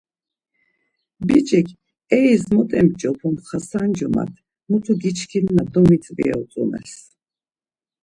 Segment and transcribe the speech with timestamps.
[1.27, 1.67] Biç̌ik,
[2.17, 4.33] eis mot emç̌opum Xasan cumat,
[4.69, 6.95] mutu giçkin na domitzvi ya utzumels.